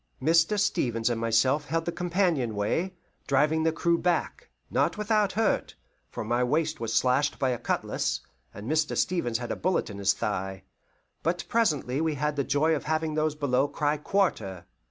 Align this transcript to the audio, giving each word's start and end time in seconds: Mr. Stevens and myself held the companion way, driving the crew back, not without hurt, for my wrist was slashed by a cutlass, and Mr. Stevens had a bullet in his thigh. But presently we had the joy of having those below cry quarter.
Mr. 0.19 0.59
Stevens 0.59 1.11
and 1.11 1.21
myself 1.21 1.65
held 1.65 1.85
the 1.85 1.91
companion 1.91 2.55
way, 2.55 2.95
driving 3.27 3.61
the 3.61 3.71
crew 3.71 3.99
back, 3.99 4.49
not 4.71 4.97
without 4.97 5.33
hurt, 5.33 5.75
for 6.09 6.23
my 6.23 6.39
wrist 6.39 6.79
was 6.79 6.91
slashed 6.91 7.37
by 7.37 7.49
a 7.51 7.59
cutlass, 7.59 8.21
and 8.51 8.67
Mr. 8.67 8.97
Stevens 8.97 9.37
had 9.37 9.51
a 9.51 9.55
bullet 9.55 9.91
in 9.91 9.99
his 9.99 10.13
thigh. 10.13 10.63
But 11.21 11.43
presently 11.47 12.01
we 12.01 12.15
had 12.15 12.35
the 12.35 12.43
joy 12.43 12.73
of 12.75 12.85
having 12.85 13.13
those 13.13 13.35
below 13.35 13.67
cry 13.67 13.97
quarter. 13.97 14.65